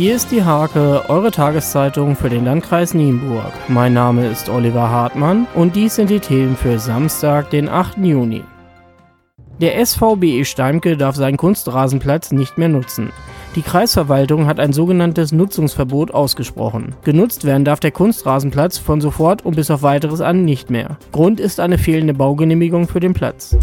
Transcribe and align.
Hier 0.00 0.16
ist 0.16 0.30
die 0.32 0.42
Hake, 0.42 1.04
eure 1.10 1.30
Tageszeitung 1.30 2.16
für 2.16 2.30
den 2.30 2.46
Landkreis 2.46 2.94
Nienburg. 2.94 3.52
Mein 3.68 3.92
Name 3.92 4.28
ist 4.28 4.48
Oliver 4.48 4.88
Hartmann 4.88 5.46
und 5.54 5.76
dies 5.76 5.96
sind 5.96 6.08
die 6.08 6.20
Themen 6.20 6.56
für 6.56 6.78
Samstag, 6.78 7.50
den 7.50 7.68
8. 7.68 7.98
Juni. 7.98 8.42
Der 9.60 9.84
SVBE 9.84 10.46
Steimke 10.46 10.96
darf 10.96 11.16
seinen 11.16 11.36
Kunstrasenplatz 11.36 12.32
nicht 12.32 12.56
mehr 12.56 12.70
nutzen. 12.70 13.10
Die 13.56 13.60
Kreisverwaltung 13.60 14.46
hat 14.46 14.58
ein 14.58 14.72
sogenanntes 14.72 15.32
Nutzungsverbot 15.32 16.14
ausgesprochen. 16.14 16.94
Genutzt 17.04 17.44
werden 17.44 17.66
darf 17.66 17.80
der 17.80 17.90
Kunstrasenplatz 17.90 18.78
von 18.78 19.02
sofort 19.02 19.44
und 19.44 19.56
bis 19.56 19.70
auf 19.70 19.82
weiteres 19.82 20.22
an 20.22 20.46
nicht 20.46 20.70
mehr. 20.70 20.96
Grund 21.12 21.40
ist 21.40 21.60
eine 21.60 21.76
fehlende 21.76 22.14
Baugenehmigung 22.14 22.88
für 22.88 23.00
den 23.00 23.12
Platz. 23.12 23.54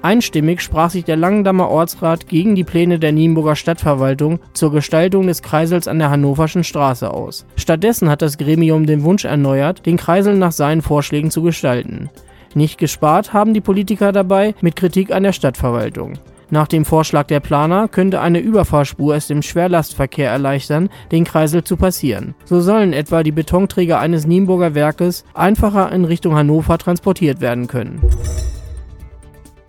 Einstimmig 0.00 0.60
sprach 0.60 0.90
sich 0.90 1.04
der 1.04 1.16
Langendammer 1.16 1.68
Ortsrat 1.68 2.28
gegen 2.28 2.54
die 2.54 2.64
Pläne 2.64 2.98
der 2.98 3.12
Nienburger 3.12 3.56
Stadtverwaltung 3.56 4.38
zur 4.52 4.70
Gestaltung 4.70 5.26
des 5.26 5.42
Kreisels 5.42 5.88
an 5.88 5.98
der 5.98 6.10
Hannoverschen 6.10 6.62
Straße 6.62 7.12
aus. 7.12 7.46
Stattdessen 7.56 8.08
hat 8.08 8.22
das 8.22 8.38
Gremium 8.38 8.86
den 8.86 9.02
Wunsch 9.02 9.24
erneuert, 9.24 9.86
den 9.86 9.96
Kreisel 9.96 10.36
nach 10.36 10.52
seinen 10.52 10.82
Vorschlägen 10.82 11.30
zu 11.30 11.42
gestalten. 11.42 12.10
Nicht 12.54 12.78
gespart 12.78 13.32
haben 13.32 13.54
die 13.54 13.60
Politiker 13.60 14.12
dabei 14.12 14.54
mit 14.60 14.76
Kritik 14.76 15.12
an 15.12 15.24
der 15.24 15.32
Stadtverwaltung. 15.32 16.14
Nach 16.50 16.66
dem 16.66 16.86
Vorschlag 16.86 17.26
der 17.26 17.40
Planer 17.40 17.88
könnte 17.88 18.22
eine 18.22 18.38
Überfahrspur 18.38 19.14
es 19.14 19.26
dem 19.26 19.42
Schwerlastverkehr 19.42 20.30
erleichtern, 20.30 20.88
den 21.12 21.24
Kreisel 21.24 21.62
zu 21.62 21.76
passieren. 21.76 22.34
So 22.46 22.60
sollen 22.60 22.94
etwa 22.94 23.22
die 23.22 23.32
Betonträger 23.32 23.98
eines 23.98 24.26
Nienburger 24.26 24.74
Werkes 24.74 25.24
einfacher 25.34 25.92
in 25.92 26.06
Richtung 26.06 26.36
Hannover 26.36 26.78
transportiert 26.78 27.42
werden 27.42 27.66
können. 27.66 28.00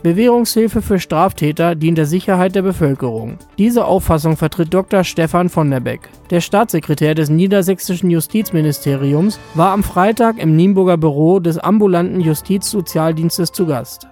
Bewährungshilfe 0.01 0.81
für 0.81 0.97
Straftäter 0.97 1.75
dient 1.75 1.97
der 1.97 2.05
Sicherheit 2.05 2.55
der 2.55 2.61
Bevölkerung. 2.61 3.37
Diese 3.57 3.83
Auffassung 3.83 4.37
vertritt 4.37 4.73
Dr. 4.73 5.03
Stefan 5.03 5.49
von 5.49 5.69
der 5.69 5.81
Beck. 5.81 6.09
Der 6.29 6.39
Staatssekretär 6.39 7.15
des 7.15 7.29
niedersächsischen 7.29 8.09
Justizministeriums 8.09 9.39
war 9.55 9.73
am 9.73 9.83
Freitag 9.83 10.37
im 10.41 10.55
Nienburger 10.55 10.95
Büro 10.95 11.41
des 11.41 11.57
ambulanten 11.57 12.21
Justizsozialdienstes 12.21 13.51
zu 13.51 13.65
Gast. 13.65 14.07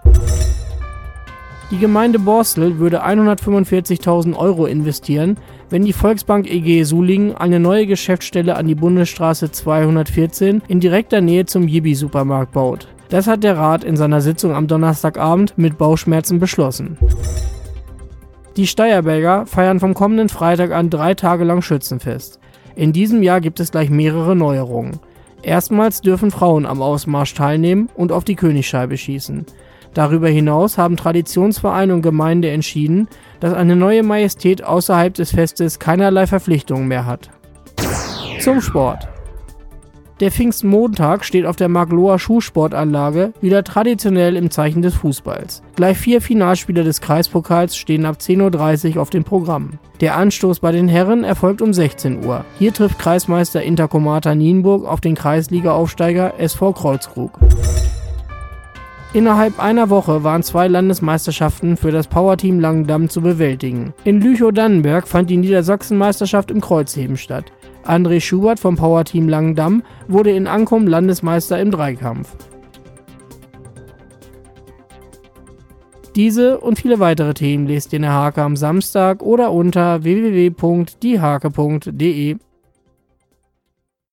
Die 1.71 1.77
Gemeinde 1.77 2.19
Borstel 2.19 2.79
würde 2.79 3.05
145.000 3.05 4.35
Euro 4.35 4.65
investieren, 4.65 5.37
wenn 5.69 5.83
die 5.83 5.93
Volksbank 5.93 6.49
EG 6.49 6.83
Sulingen 6.83 7.35
eine 7.35 7.59
neue 7.59 7.87
Geschäftsstelle 7.87 8.55
an 8.55 8.67
die 8.67 8.75
Bundesstraße 8.75 9.51
214 9.51 10.61
in 10.67 10.79
direkter 10.81 11.21
Nähe 11.21 11.45
zum 11.45 11.67
Jibi-Supermarkt 11.67 12.51
baut. 12.51 12.87
Das 13.09 13.27
hat 13.27 13.43
der 13.43 13.57
Rat 13.57 13.83
in 13.83 13.95
seiner 13.95 14.21
Sitzung 14.21 14.53
am 14.53 14.67
Donnerstagabend 14.67 15.57
mit 15.57 15.77
Bauchschmerzen 15.77 16.39
beschlossen. 16.39 16.97
Die 18.57 18.67
Steierberger 18.67 19.45
feiern 19.45 19.79
vom 19.79 19.93
kommenden 19.93 20.29
Freitag 20.29 20.71
an 20.71 20.89
drei 20.89 21.13
Tage 21.13 21.43
lang 21.43 21.61
Schützenfest. 21.61 22.39
In 22.75 22.91
diesem 22.91 23.23
Jahr 23.23 23.39
gibt 23.39 23.59
es 23.59 23.71
gleich 23.71 23.89
mehrere 23.89 24.35
Neuerungen. 24.35 24.99
Erstmals 25.43 26.01
dürfen 26.01 26.31
Frauen 26.31 26.65
am 26.65 26.81
Ausmarsch 26.81 27.33
teilnehmen 27.33 27.89
und 27.95 28.11
auf 28.11 28.23
die 28.23 28.35
Königscheibe 28.35 28.97
schießen. 28.97 29.45
Darüber 29.93 30.27
hinaus 30.27 30.77
haben 30.77 30.97
Traditionsverein 30.97 31.91
und 31.91 32.01
Gemeinde 32.01 32.49
entschieden, 32.49 33.07
dass 33.39 33.53
eine 33.53 33.75
neue 33.75 34.03
Majestät 34.03 34.63
außerhalb 34.63 35.13
des 35.13 35.31
Festes 35.31 35.79
keinerlei 35.79 36.27
Verpflichtungen 36.27 36.87
mehr 36.87 37.05
hat. 37.05 37.29
Zum 38.39 38.61
Sport. 38.61 39.07
Der 40.19 40.31
Pfingstmontag 40.31 41.23
steht 41.23 41.45
auf 41.45 41.57
der 41.57 41.69
Magloa 41.69 42.17
Schuhsportanlage 42.17 43.33
wieder 43.39 43.63
traditionell 43.63 44.35
im 44.35 44.49
Zeichen 44.49 44.81
des 44.81 44.95
Fußballs. 44.95 45.61
Gleich 45.75 45.97
vier 45.99 46.21
Finalspiele 46.21 46.83
des 46.83 47.01
Kreispokals 47.01 47.77
stehen 47.77 48.03
ab 48.03 48.17
10.30 48.19 48.95
Uhr 48.95 49.01
auf 49.03 49.11
dem 49.11 49.23
Programm. 49.23 49.73
Der 50.01 50.15
Anstoß 50.17 50.59
bei 50.59 50.71
den 50.71 50.87
Herren 50.87 51.23
erfolgt 51.23 51.61
um 51.61 51.71
16 51.71 52.25
Uhr. 52.25 52.45
Hier 52.57 52.73
trifft 52.73 52.97
Kreismeister 52.97 53.61
Intercomata 53.61 54.33
Nienburg 54.33 54.85
auf 54.85 55.01
den 55.01 55.13
Kreisliga-Aufsteiger 55.13 56.39
SV 56.39 56.73
Kreuzkrug. 56.73 57.37
Innerhalb 59.17 59.59
einer 59.59 59.89
Woche 59.89 60.23
waren 60.23 60.43
zwei 60.43 60.67
Landesmeisterschaften 60.67 61.75
für 61.75 61.89
das 61.89 62.05
Powerteam 62.05 62.59
Langendamm 62.59 63.09
zu 63.09 63.21
bewältigen. 63.21 63.95
In 64.03 64.21
Lüchow-Dannenberg 64.21 65.07
fand 65.07 65.31
die 65.31 65.37
Niedersachsenmeisterschaft 65.37 66.51
im 66.51 66.61
Kreuzheben 66.61 67.17
statt. 67.17 67.51
André 67.83 68.21
Schubert 68.21 68.59
vom 68.59 68.75
Powerteam 68.75 69.27
Langendamm 69.27 69.81
wurde 70.07 70.29
in 70.29 70.45
Ankum 70.45 70.85
Landesmeister 70.85 71.59
im 71.59 71.71
Dreikampf. 71.71 72.35
Diese 76.15 76.59
und 76.59 76.77
viele 76.77 76.99
weitere 76.99 77.33
Themen 77.33 77.65
lest 77.65 77.93
ihr 77.93 77.97
in 77.97 78.03
der 78.03 78.13
Hake 78.13 78.43
am 78.43 78.55
Samstag 78.55 79.23
oder 79.23 79.51
unter 79.51 80.03
www.diehake.de. 80.03 82.37